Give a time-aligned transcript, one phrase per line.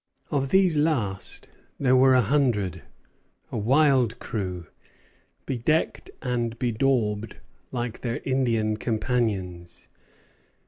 [0.31, 1.47] Of these last
[1.79, 2.81] there were a hundred,
[3.51, 4.65] a wild crew,
[5.45, 7.35] bedecked and bedaubed
[7.71, 9.89] like their Indian companions.